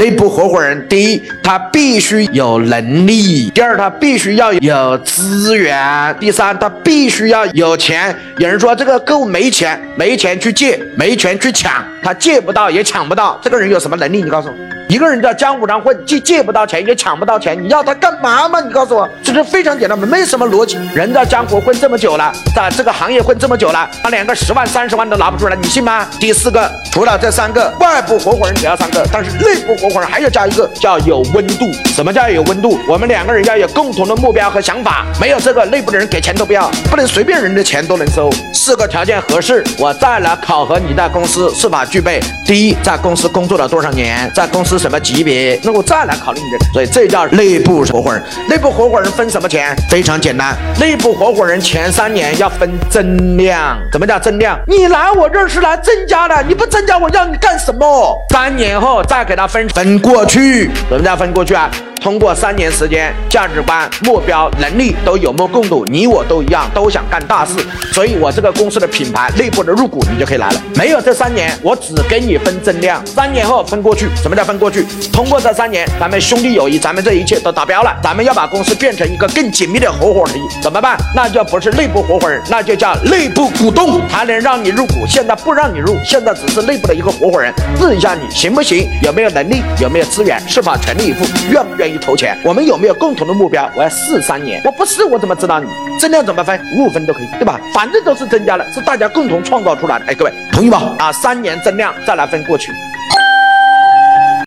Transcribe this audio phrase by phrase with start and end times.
[0.00, 5.76] 内部合伙人，第一，他必须有能力；第二，他必须要有资源；
[6.18, 8.16] 第三，他必须要有钱。
[8.38, 14.22] 有人说这个够没钱，没钱去借，没钱去抢，他借不到也抢不到，这个人有什么能力？
[14.22, 14.54] 你告诉我。
[14.88, 18.60] 一个人在江湖上混，既借不到钱，也抢不到钱，你要他干嘛嘛？
[18.60, 20.76] 你告诉我，这是非常简单的，没什么逻辑。
[20.92, 26.04] 人在江湖混这么久了，在这个行业混这么久了，他连个十万、三十万都拿不出来，你信吗？
[26.18, 31.66] 第四个，除了这三个，外部合伙人只要三个，但是内部合伙人还要加一个，叫有温度。
[31.94, 32.76] 什么叫有温度？
[32.88, 38.28] 我们两个人要有共同的目标和想法，没有这个，内部的人给钱都不要，不能随便人的钱都能收。
[38.52, 42.20] 四个条件合适，我再来考核你的公司是否具备。
[42.46, 44.70] 第一，在公司工作了多少年，在公司。
[44.80, 45.60] 什么级别？
[45.62, 48.22] 那我再来考虑你这，所以这叫内部合伙人。
[48.48, 49.76] 内部合伙人分什么钱？
[49.90, 53.76] 非常简单，内部合伙人前三年要分增量。
[53.92, 54.58] 什么叫增量？
[54.66, 58.16] 你来我这儿是来增加的，你不增加，我要你干什么？
[58.30, 60.70] 三年后再给他分分过去。
[60.88, 61.70] 什么叫分过去啊？
[62.00, 67.52] 通过三年时间，价值观、目标、能力都有目共睹，你我都一样，都想干大事，
[67.92, 70.62] 所以我这个公司的品牌、内部的入股，你就可以来了。
[70.74, 74.08] 没有这三年，我只给你分增量，三年后分过去。
[74.22, 74.86] 什么叫分过去？
[75.12, 80.96] 通过这三年，咱们兄弟友谊，咱们这一切都达标了，咱们要把公司变成一个更紧密的合伙人，怎么办？
[81.14, 85.06] 那就不是内部合伙人，那就叫内部股东，他能让你入股。
[85.06, 88.88] 现在不让你入，现在只是内部的一个合伙人，试一下你行不行？
[89.02, 89.62] 有没有能力？
[89.78, 90.40] 有没有资源？
[90.48, 91.26] 是否全力以赴？
[91.50, 91.98] 愿不愿意意？
[91.98, 93.70] 投钱，我们有没有共同的目标？
[93.76, 96.58] 我要试三年，我不试我怎么知道你增量怎么分？
[96.76, 97.60] 五五分都可以，对吧？
[97.74, 100.04] 反正都是增加了，是大家共同创造出来的。
[100.06, 100.94] 哎，各位同意吧？
[100.98, 102.72] 啊，三年增量再来分过去。